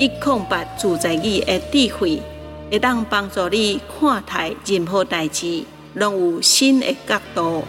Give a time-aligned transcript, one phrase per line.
[0.00, 2.20] 一空八自在意的智慧，
[2.68, 5.62] 会当帮助你看待任何代志，
[5.94, 7.62] 拢有新的角度。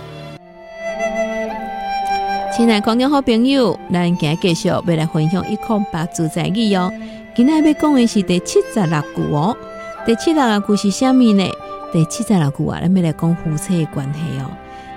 [2.58, 6.92] 亲爱观众好朋友，咱今继续要来分享一空八自在意哦。
[7.36, 9.56] 今天要讲的是第七十六句哦。
[10.04, 11.48] 第七十六句是虾米呢？
[11.94, 14.50] 第七十六句啊，咱要来讲夫妻的关系哦。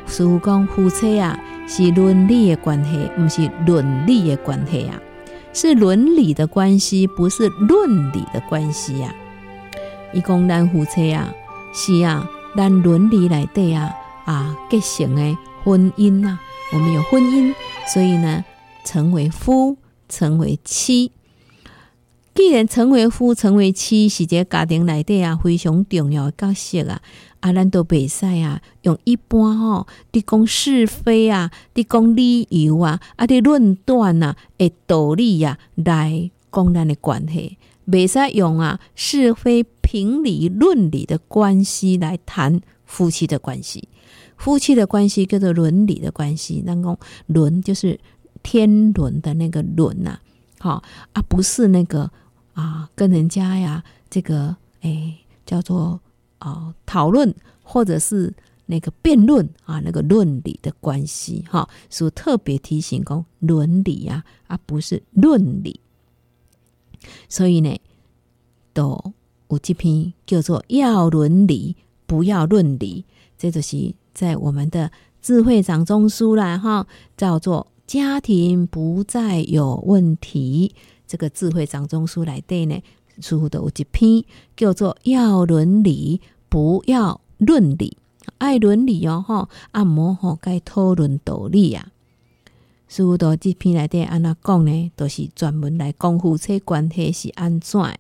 [0.07, 4.95] 俗讲夫妻啊，是伦理的关系，不是伦理的关系啊。
[5.53, 9.15] 是伦理的关系，不是论理的关系呀。
[10.13, 11.33] 伊讲咱夫妻啊，
[11.73, 13.93] 是啊，咱伦理来对啊
[14.25, 16.39] 啊结成的婚姻呐。
[16.73, 17.55] 我们有婚姻，
[17.93, 18.45] 所以呢，
[18.85, 19.79] 成为夫，
[20.09, 21.13] 成为妻。
[22.35, 27.03] 既然成为夫，成为妻，是这家庭内底啊非常重要的角色啊。
[27.41, 37.57] 啊，咱都袂使啊，用一般吼，伫讲是非啊，伫讲理由啊，啊，伫论断啊，诶，道理啊，来讲咱的关系，
[37.87, 43.89] 袂使用啊是非评理论理的关系来谈夫妻的关系。
[44.37, 48.01] 夫妻的关系叫做伦理的关系，那个伦就是
[48.43, 50.19] 天伦的那个伦呐，
[50.59, 50.83] 好
[51.13, 52.11] 啊，不是那个
[52.55, 55.15] 啊，跟人家呀，这个诶
[55.47, 56.01] 叫做。
[56.41, 58.33] 哦，讨论或者是
[58.67, 65.81] 那个辩论啊，那个论理的关系哈，所以特别提醒讲伦理呀，而不是论理。
[67.29, 67.79] 所以呢，
[68.73, 69.15] 都
[69.49, 71.77] 有这篇叫做要伦理，
[72.07, 73.05] 不要论理，
[73.37, 74.91] 这就是在我们的
[75.23, 80.75] 智慧掌中书啦哈，叫做家庭不再有问题。
[81.07, 82.79] 这个智慧掌中书来对呢。
[83.21, 84.25] 书的有一篇
[84.57, 87.97] 叫做“要伦理，不要论理”，
[88.39, 91.89] 爱伦理哦，吼，按摩吼该讨论道理啊。
[92.89, 94.93] 书的这篇来底安怎讲呢？
[94.97, 97.95] 都、就是专门来讲夫妻关系是安怎的。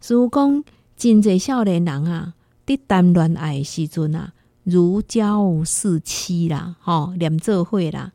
[0.00, 0.64] 书讲
[0.96, 2.34] 真济少年人啊，
[2.66, 4.32] 伫谈恋爱时阵啊，
[4.64, 8.12] 如胶似漆啦，吼，连做伙啦，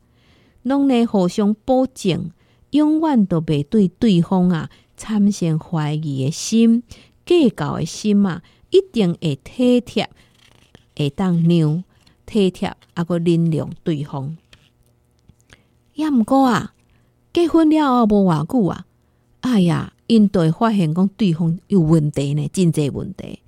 [0.62, 2.30] 拢咧互相保证，
[2.72, 4.68] 永远都袂对对方啊。
[5.02, 6.84] 产生怀疑的心、
[7.26, 8.40] 计较的心啊，
[8.70, 10.08] 一定会体贴，
[10.96, 11.82] 会当让
[12.24, 14.36] 体贴，啊个体谅对方。
[15.94, 16.72] 也毋过啊，
[17.32, 18.86] 结婚了后无偌久啊，
[19.40, 23.40] 哎呀，因都会发现讲对方有问题呢，真济问题。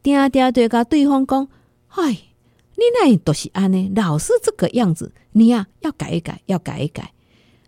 [0.00, 1.48] 定定对甲对方讲，
[1.88, 2.12] 哎，
[2.76, 7.10] 你那都是安尼，老是这个样子，你呀、啊、要改一改，要改一改。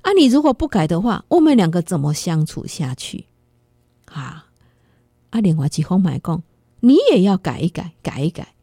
[0.07, 3.27] 啊，你如果不改的话，我们两个怎么相处下去？
[4.05, 4.47] 啊，
[5.31, 6.45] 啊，另外一方来讲，
[6.79, 8.55] 你也要改一改，改一改。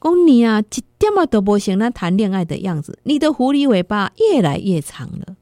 [0.00, 5.34] 讲你啊，一点啊都不像那谈恋爱的样子，你的狐狸尾巴越来越长了。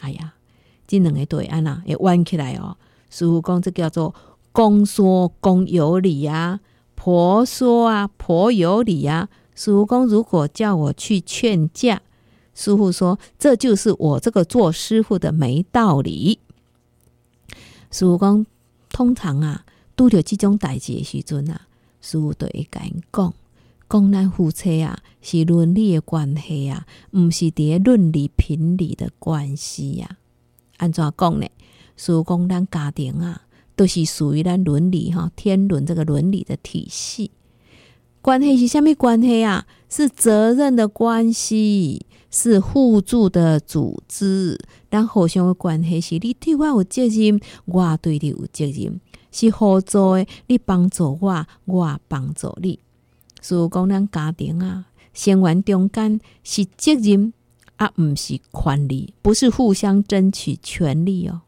[0.00, 0.34] 哎呀，
[0.86, 2.76] 这两个对安娜也弯起来哦。
[3.08, 4.14] 师父讲这叫做
[4.52, 6.60] 公说公有理啊，
[6.94, 9.30] 婆说啊婆有理啊。
[9.54, 12.02] 师父讲如果叫我去劝架。
[12.54, 16.38] 师傅说：“这就是我这个做师傅的没道理。”
[17.90, 18.46] 师傅讲
[18.90, 19.64] ：“通常啊，
[19.96, 21.62] 拄着即种代志的时阵啊，
[22.00, 23.32] 师傅都会甲因讲，
[23.88, 30.18] 讲咱夫妻啊是伦理的关系啊，毋是伫咧论理评理的关系、啊。
[30.76, 31.46] 安怎讲呢？
[31.96, 33.42] 师傅讲咱家庭啊，
[33.76, 37.30] 都是属于咱伦理哈天伦这个伦理的体系。
[38.20, 39.66] 关系是什么关系啊？
[39.88, 44.58] 是责任的关系，是互助的组织。
[44.90, 49.00] 咱互相的关系是你对我有责任，我对你有责任，
[49.30, 50.26] 是合作的。
[50.48, 52.80] 你帮助我，我帮助你。
[53.40, 57.32] 所以讲，咱家庭啊，成员中间是责任，
[57.76, 61.42] 而不是权利，不是互相争取权利哦。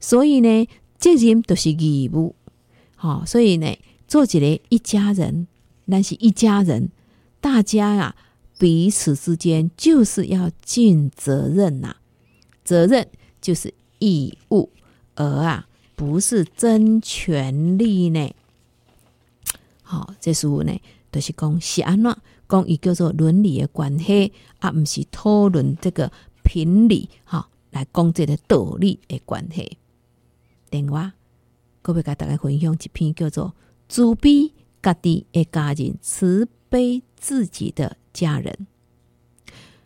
[0.00, 0.66] 所以呢，
[0.98, 2.34] 责任都是义务。
[2.96, 3.76] 好，所以呢，
[4.06, 5.46] 做一个一家人，
[5.88, 6.90] 咱是一家人，
[7.40, 8.14] 大家啊，
[8.58, 11.96] 彼此之间就是要尽责任呐。
[12.64, 13.08] 责任
[13.40, 14.70] 就是义务，
[15.16, 18.32] 而啊，不是争权利呢。
[19.82, 22.16] 好，这时候呢，就是讲是安怎
[22.48, 26.10] 讲，伊叫做伦理的关系，而不是讨论这个
[26.44, 29.76] 评理，哈，来讲这个道理的关系。
[30.70, 31.12] 另外，
[31.82, 33.54] 我要甲大家分享一篇叫做
[33.88, 38.66] “慈悲家己的家人，慈悲自己的家人”。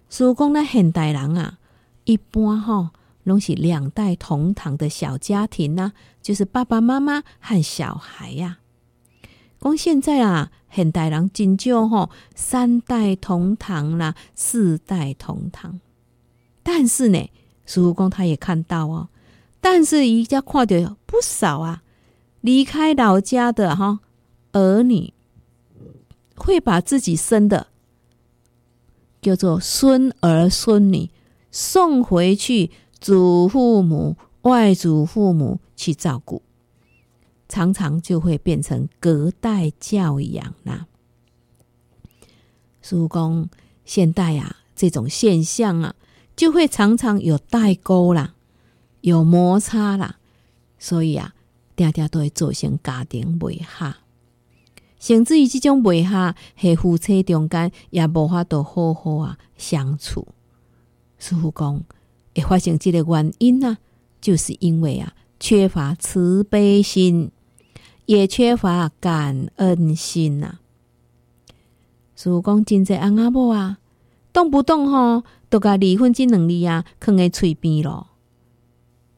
[0.09, 1.59] 所以讲，咱现代人啊。
[2.05, 2.93] 一般哈，
[3.25, 5.93] 拢是两代同堂的小家庭呐、
[6.23, 8.63] 就是爸爸妈妈和小孩呀、啊。
[9.61, 15.81] 讲现在啊，现代人真少吼，三代同堂啦，四代同堂。
[16.63, 17.29] 但是呢，
[17.65, 19.09] 师父公他也看到哦，
[19.61, 21.83] 但是一家看到不少啊，
[22.43, 23.99] 离开老家的哈
[24.53, 25.13] 儿女，
[26.37, 27.67] 会把自己生的
[29.27, 31.11] 叫做孙儿孙女。
[31.51, 32.71] 送回去
[33.01, 36.43] 祖父母、外祖父母去照顾，
[37.49, 40.87] 常常就会变成隔代教养啦。
[42.83, 43.49] 叔公，
[43.85, 45.95] 现代啊，这种现象啊，
[46.37, 48.35] 就会常常有代沟啦，
[49.01, 50.19] 有摩擦啦，
[50.79, 51.35] 所以啊，
[51.75, 53.95] 定定都会造成家庭违和，
[55.07, 60.27] 甚至于这种违和，系夫妻中间也无法度好好啊相处。
[61.17, 61.81] 师傅讲，
[62.35, 63.79] 会发生这个原因、啊，
[64.21, 67.31] 就是因为啊，缺乏慈悲心，
[68.07, 70.61] 也缺乏感恩心呐、啊。
[72.17, 73.79] 师傅讲，真济翁仔某啊，
[74.33, 78.09] 动不动吼都甲离婚这两字啊，囥在喙边咯。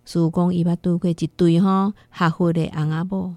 [0.04, 3.34] 师傅讲，伊捌拄过一对吼学佛的翁仔某，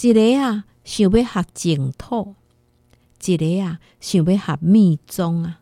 [0.00, 2.36] 一个啊想要学净土，
[3.24, 5.60] 一个啊想要学密宗啊，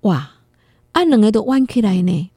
[0.00, 0.30] 哇！
[0.92, 2.30] 啊，两个都弯起来呢。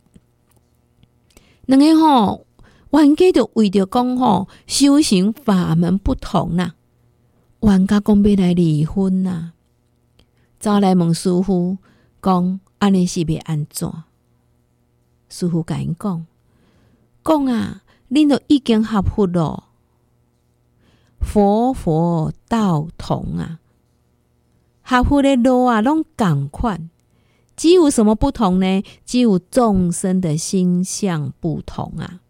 [1.65, 2.45] 两个吼
[2.92, 6.74] 弯起就为着讲吼修行法门不同呐，
[7.62, 9.53] 冤家讲要来离婚呐。
[10.59, 11.77] 走来问师傅
[12.21, 13.89] 讲，安尼是要安怎？
[15.30, 16.25] 师傅甲因讲
[17.24, 19.64] 讲啊，恁都已经合佛咯，
[21.25, 23.60] 佛佛道同啊，
[24.83, 26.89] 合佛的路啊，拢共款。
[27.57, 28.83] 只有什么不同呢？
[29.06, 32.22] 只有众生的心相不同啊！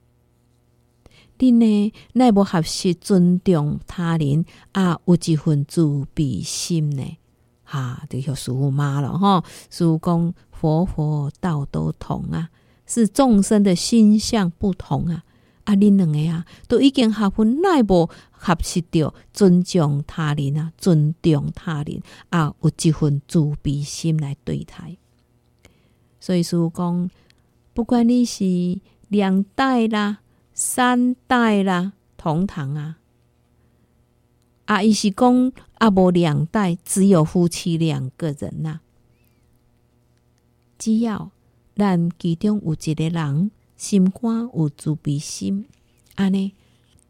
[1.38, 7.18] 恁呢，奈无合适尊重他人啊，有一份慈悲心呢？
[7.64, 9.44] 哈、啊，就叫师父妈了哈。
[9.70, 12.50] 师父讲佛佛道都同啊，
[12.86, 15.24] 是众生的心相不同啊！
[15.66, 24.98] 啊，恁两个啊，都已经合分，奈无合适着尊重他人啊，尊重他人啊，有一份慈悲心来对待。
[26.20, 27.10] 所以说，讲
[27.74, 28.80] 不管你是
[29.10, 30.20] 两代啦、
[30.54, 32.98] 三代啦，同堂啊，
[34.66, 38.82] 啊，伊是讲啊，无两代，只有夫妻两个人呐、啊。
[40.78, 41.32] 只要
[41.76, 45.66] 咱其中有一个人心肝有慈悲心，
[46.16, 46.54] 安尼，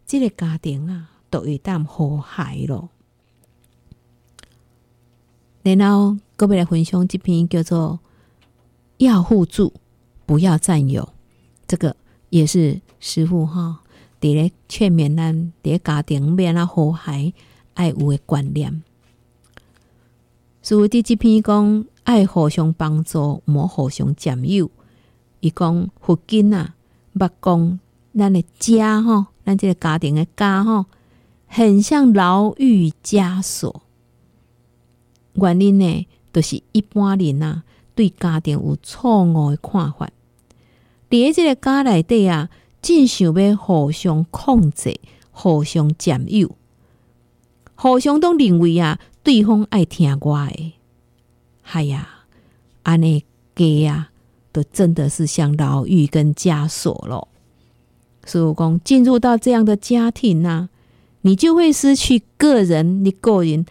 [0.06, 2.90] 这个家庭啊，都会当和谐咯。
[5.64, 8.00] 然后，各位来分享这篇叫做。
[8.98, 9.74] 要互助，
[10.26, 11.10] 不要占有。
[11.68, 11.98] 这个
[12.30, 13.82] 也是师父哈，
[14.22, 17.34] 伫咧劝勉咱伫咧家庭面啊和谐
[17.74, 18.82] 爱有的观念。
[20.64, 24.72] 师父伫这篇讲爱互相帮助，莫互相占有。
[25.46, 26.76] 伊讲佛经啊，
[27.16, 27.80] 捌讲
[28.18, 30.86] 咱的家吼，咱这个家庭的家吼，
[31.48, 33.84] 很像牢狱枷锁。
[35.34, 37.64] 原因呢，都、就是一般人啊。
[37.94, 40.10] 对家庭有错误的看法，
[41.10, 42.50] 伫这个家内底啊，
[42.82, 45.00] 真想要互相控制、
[45.32, 46.54] 互相占有、
[47.76, 50.74] 互相都认为啊，对方爱听我的，
[51.72, 52.26] 哎呀，
[52.84, 53.24] 安尼
[53.56, 54.12] 家啊，
[54.56, 57.28] 都真的是像牢狱跟枷锁咯。
[58.24, 60.70] 师父讲进入到这样的家庭呢、
[61.24, 63.66] 你就会失去个人，你个人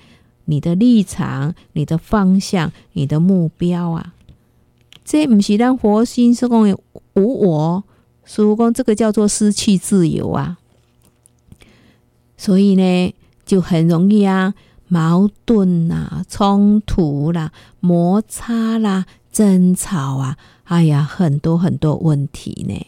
[0.45, 4.13] 你的立场、你的方向、你的目标啊。
[5.07, 6.79] 这不是让佛心是讲
[7.15, 7.85] 无我，
[8.27, 10.59] 孙悟空这个叫做失去自由啊。
[12.37, 13.15] 所以呢，
[13.47, 14.53] 就很容易啊，
[14.89, 22.87] 矛盾啊，冲突啦、摩擦啦、争吵啊，哎呀，很多很多问题呢。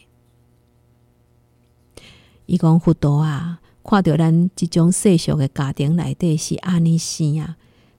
[2.47, 7.57] 伊讲佛陀啊，看到咱这种世俗的家庭内底是安尼生啊，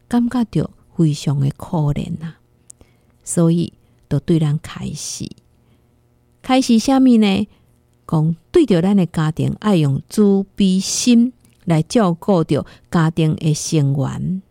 [0.08, 2.36] 感觉到非常的可怜呐、啊，
[3.22, 3.72] 所以
[4.08, 5.30] 都对咱开始，
[6.42, 7.46] 开始啥物呢？
[8.06, 11.32] 讲对着咱的家庭，爱用慈悲心
[11.66, 14.42] 来照顾着家庭的成员，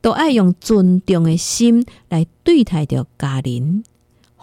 [0.00, 3.82] 都爱用尊重的心来对待着家人，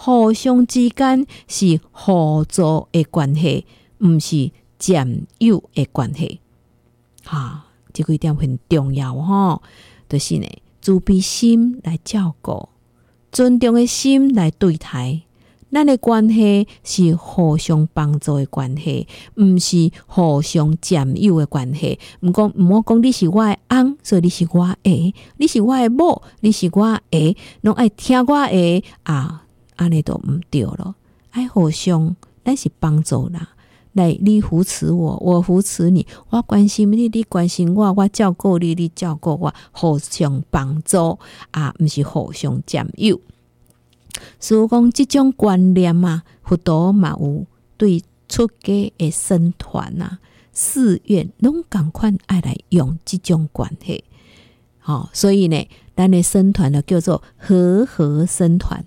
[0.03, 3.65] 互相之间是合作的关系，
[3.99, 4.51] 毋是。
[4.79, 6.41] 占有的关系，
[7.23, 9.61] 哈、啊，这个点很重要哈。
[10.09, 10.47] 就是呢，
[10.81, 12.67] 慈悲心来照顾，
[13.31, 15.21] 尊重的心来对待，
[15.71, 19.07] 咱的关系是互相帮助的关系，
[19.37, 21.97] 毋是互相占有的关系。
[22.19, 29.42] 毋讲毋好讲，你是我的翁，所以你是我的；你是我的某，你是我的，拢爱听我的啊，
[29.83, 30.95] 安尼都毋对咯。
[31.31, 33.49] 爱互相，咱是帮助啦。
[33.93, 41.19] 来，你扶持我，我扶持你，我关心你，你关心我，我照顾你，你照顾我，互相帮助
[41.51, 43.19] 啊，毋是互相占有。
[44.39, 47.45] 所以讲，这种观念啊，佛陀嘛有
[47.77, 50.19] 对出家的僧团啊、
[50.51, 54.03] 寺院，拢共款爱来用这种关系。
[54.79, 58.83] 好、哦，所以呢，咱的僧团呢叫做和合僧团。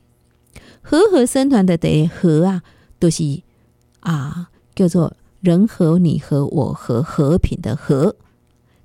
[0.89, 2.63] 和合生团的的和啊，
[3.01, 3.43] 都、是
[4.01, 4.51] 啊。
[4.77, 8.15] 叫做人和你和我和和平的和，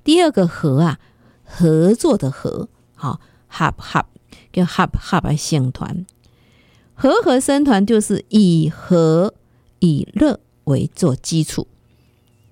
[0.05, 1.00] 第二个和啊，
[1.43, 4.05] 合作的和，好合合
[4.53, 6.05] 叫合合的僧团，
[6.93, 9.34] 和合生团就是以和
[9.79, 11.67] 以乐为做基础，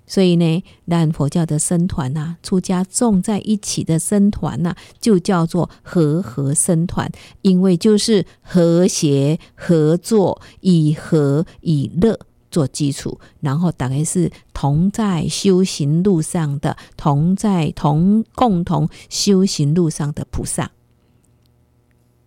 [0.09, 7.09] 所以呢，咱佛教的僧团呐，出家众在一起的僧团呐，就叫做和合僧团，
[7.43, 12.19] 因为就是和谐合作，以和以乐。
[12.51, 20.71] 做基础，然后大概是同在修行路上的，同在同共同修行路上的菩萨。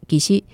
[0.06, 0.44] 其实，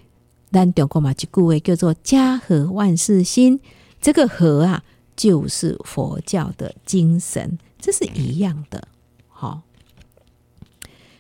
[0.51, 3.61] 咱中国嘛，一句话叫做“家和万事兴”，
[4.01, 4.83] 这个“和”啊，
[5.19, 8.87] 就是佛教的精神，这是一样的。
[9.29, 9.63] 好，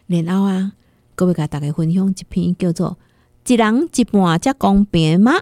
[0.06, 0.72] 然后啊，
[1.16, 2.96] 各位给大家分享一篇叫做
[3.44, 5.32] “一人一半才公平吗？”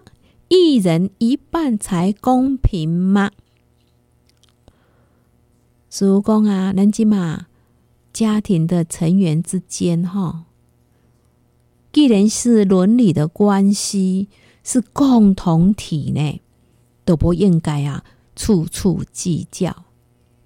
[0.49, 3.33] 一人一半才公平吗？
[5.91, 7.47] 师父讲啊，咱即嘛
[8.13, 10.45] 家庭的成员之间，哈，
[11.93, 14.29] 既然是伦理的关系，
[14.63, 16.41] 是共同体呢，
[17.05, 18.05] 都不应该啊，
[18.37, 19.85] 处处计较。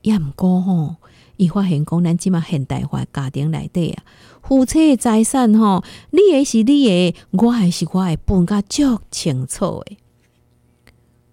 [0.03, 0.97] 也毋过吼，
[1.37, 4.05] 伊发现讲，咱即嘛现代化家庭内底啊。
[4.43, 9.99] 夫妻的财产吼，你的是你的，我还是我的，分甲足清楚的。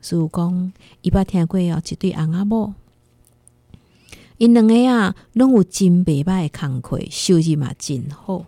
[0.02, 2.74] 师父讲，伊捌听过哦，一对翁仔某，
[4.38, 8.46] 因两个啊，拢有真袂歹的工课，收入嘛真好。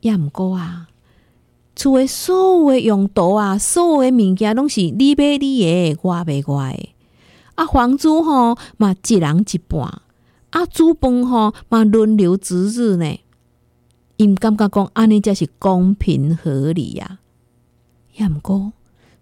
[0.00, 0.88] 也毋过啊，
[1.76, 6.88] 厝的所有的用途啊，所有的物件拢是你买你的，我买我的。
[7.54, 10.02] 啊，房租吼嘛，一人一半。
[10.50, 13.20] 啊，煮饭吼嘛，轮流值日呢。
[14.18, 17.18] 因感觉讲安尼才是公平合理呀。
[18.14, 18.72] 也毋过，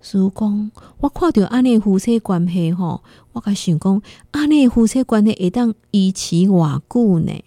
[0.01, 7.45] 师父讲，我看到安尼夫妻关系吼，我甲想讲，安尼夫妻关系会当维持偌久呢？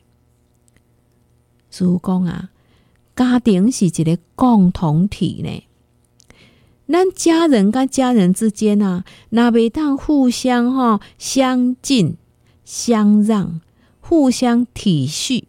[1.69, 2.49] 师父讲啊，
[3.15, 5.63] 家庭是一个共同体呢。
[6.93, 12.17] 咱家人跟家人之间啊，若袂当互相吼相敬
[12.63, 13.61] 相让，
[13.99, 15.43] 互相体恤。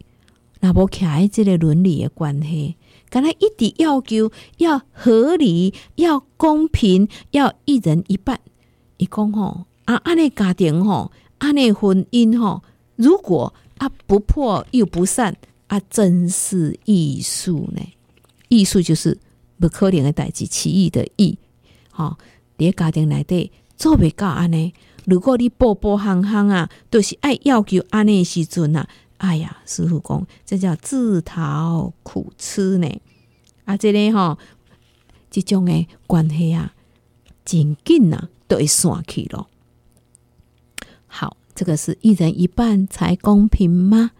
[0.61, 2.77] 那无开这个伦理的关系，
[3.11, 8.39] 刚才一直要求要合理、要公平、要一人一半。
[8.97, 12.63] 伊讲吼啊，安尼家庭吼，安尼婚姻吼，
[12.95, 15.37] 如果啊不破又不散
[15.67, 17.81] 啊，真是艺术呢。
[18.49, 19.15] 艺术就是
[19.59, 21.37] 不可能的代志，奇异的异。
[21.91, 22.17] 吼，
[22.57, 24.73] 伫家庭内底做袂到安尼，
[25.05, 28.87] 如果你步步行行啊，都、就是爱要求安尼时阵啊。
[29.17, 33.01] 哎呀，师傅讲，这叫自讨苦吃呢。
[33.63, 34.37] 啊，这里吼，
[35.31, 36.73] 这种诶关系啊，
[37.45, 39.47] 真紧呐，都会散去咯。
[41.07, 44.11] 好这个是一人一半才公平吗？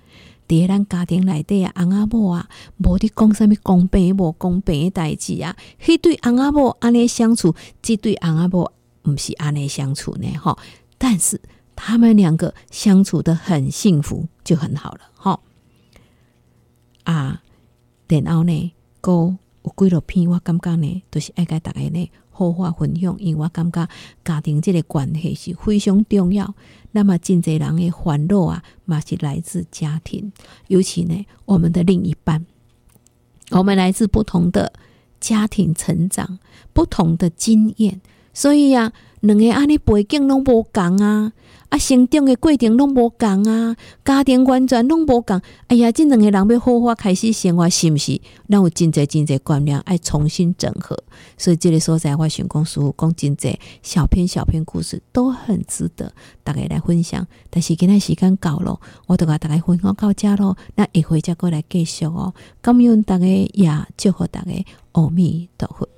[0.47, 2.47] 在咱家庭内底啊，翁仔某啊，
[2.77, 8.71] 无伫讲啥物公平无公平诶代志啊，迄对翁仔某安尼相处，即对翁仔某
[9.03, 10.27] 毋是安尼相处呢？
[10.37, 10.57] 吼，
[10.97, 11.41] 但是
[11.75, 15.39] 他们两个相处得很幸福，就很好了，吼。
[17.03, 17.41] 啊，
[18.07, 23.87] 然后呢，搁有几落篇，我感觉呢，都、就是爱甲大家呢好好分享，因为我感觉
[24.25, 26.53] 家庭这个关系是非常重要。
[26.91, 30.33] 那么，真济人的烦恼啊，嘛是来自家庭，
[30.67, 32.45] 尤其呢，我们的另一半，
[33.51, 34.73] 我们来自不同的
[35.21, 36.39] 家庭成长，
[36.73, 38.01] 不同的经验，
[38.33, 38.93] 所以呀、啊，
[39.25, 41.33] 两个安尼背景拢无共啊。
[41.69, 45.41] 啊，成长的过程拢无共啊，家庭完全拢无共。
[45.67, 48.21] 哎呀，这两个人要好好开始生活，是毋是？
[48.47, 50.95] 咱有真济真济观念爱重新整合。
[51.39, 56.13] 所以这个所在，我想讲师父讲真济小篇小篇故事都很值得
[56.43, 57.25] 大家来分享。
[57.49, 60.55] 但是今天时间到了，我都甲大家分享到这咯。
[60.75, 62.35] 那一会再过来继续哦。
[62.61, 64.51] 感恩大家也祝福大家，
[64.91, 65.94] 阿弥陀佛。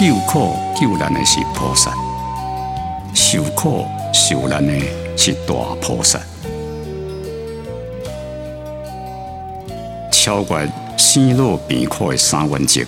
[0.00, 1.92] 救苦救难的是菩萨，
[3.12, 4.72] 受苦受难的
[5.14, 6.18] 是大菩萨。
[10.10, 12.80] 超越生老病苦的三原则，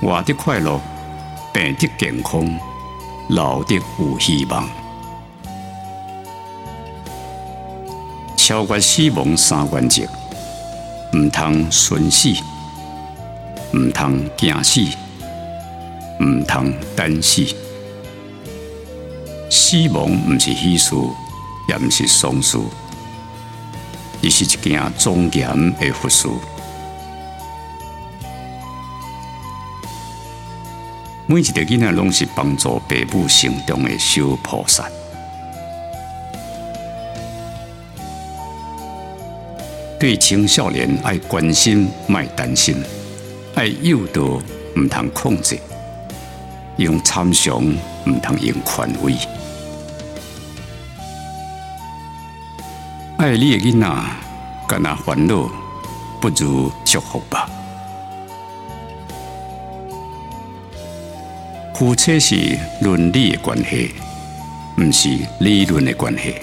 [0.00, 0.80] 活得快乐，
[1.52, 2.48] 病得健康，
[3.28, 4.66] 老得有希望。
[8.38, 10.04] 超越死亡三原则，
[11.14, 12.30] 唔通寻死，
[13.76, 14.80] 唔通惊死。
[16.22, 17.42] 唔通等死，
[19.48, 20.94] 死亡唔是喜事，
[21.66, 22.58] 也唔是丧事，
[24.22, 26.28] 而是一件庄严的佛事。
[31.26, 34.90] 每一个囡仔拢是帮助父母成长的小菩萨，
[39.98, 42.76] 对青少年爱关心，莫担心，
[43.54, 44.22] 爱诱导，
[44.76, 45.58] 唔通控制。
[46.80, 47.62] 用参详，
[48.06, 49.14] 唔通用权威。
[53.18, 53.86] 爱你的囡仔，
[54.66, 55.50] 干那烦恼，
[56.22, 57.46] 不如祝福吧。
[61.74, 63.94] 夫妻是伦理的关系，
[64.80, 66.36] 唔是理论的关系。